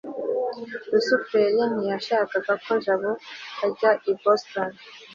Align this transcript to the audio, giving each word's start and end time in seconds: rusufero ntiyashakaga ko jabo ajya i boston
rusufero 0.91 1.61
ntiyashakaga 1.71 2.53
ko 2.63 2.71
jabo 2.83 3.11
ajya 3.65 3.91
i 4.11 4.13
boston 4.21 4.69